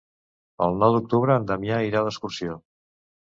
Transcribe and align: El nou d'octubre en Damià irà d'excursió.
El 0.67 0.77
nou 0.83 0.95
d'octubre 0.95 1.35
en 1.41 1.45
Damià 1.51 1.77
irà 1.89 2.03
d'excursió. 2.07 2.57